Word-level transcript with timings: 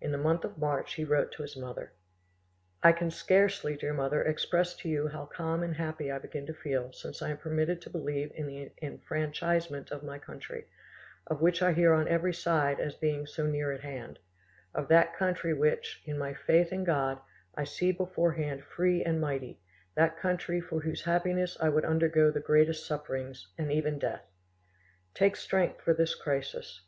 In 0.00 0.12
the 0.12 0.18
month 0.18 0.44
of 0.44 0.56
March 0.56 0.94
he 0.94 1.02
wrote 1.02 1.32
to 1.32 1.42
his 1.42 1.56
mother:— 1.56 1.94
"I 2.80 2.92
can 2.92 3.10
scarcely, 3.10 3.74
dear 3.76 3.92
mother, 3.92 4.22
express 4.22 4.76
to 4.76 4.88
you 4.88 5.08
how 5.08 5.26
calm 5.26 5.64
and 5.64 5.74
happy 5.74 6.12
I 6.12 6.20
begin 6.20 6.46
to 6.46 6.54
feel 6.54 6.92
since 6.92 7.20
I 7.20 7.30
am 7.30 7.38
permitted 7.38 7.82
to 7.82 7.90
believe 7.90 8.30
in 8.36 8.46
the 8.46 8.70
enfranchisement 8.80 9.90
of 9.90 10.04
my 10.04 10.16
country, 10.20 10.66
of 11.26 11.40
which 11.42 11.60
I 11.60 11.72
hear 11.72 11.92
on 11.92 12.06
every 12.06 12.32
side 12.32 12.78
as 12.78 12.94
being 12.94 13.26
so 13.26 13.48
near 13.48 13.72
at 13.72 13.80
hand,—of 13.80 14.86
that 14.86 15.16
country 15.16 15.52
which, 15.52 16.04
in 16.06 16.16
my 16.18 16.34
faith 16.34 16.72
in 16.72 16.84
God, 16.84 17.18
I 17.56 17.64
see 17.64 17.90
beforehand 17.90 18.62
free 18.62 19.02
and 19.02 19.20
mighty, 19.20 19.60
that 19.96 20.16
country 20.20 20.60
for 20.60 20.82
whose 20.82 21.02
happiness 21.02 21.56
I 21.60 21.68
would 21.68 21.84
undergo 21.84 22.30
the 22.30 22.38
greatest 22.38 22.86
sufferings, 22.86 23.48
and 23.58 23.72
even 23.72 23.98
death. 23.98 24.22
Take 25.14 25.34
strength 25.34 25.80
for 25.80 25.94
this 25.94 26.14
crisis. 26.14 26.82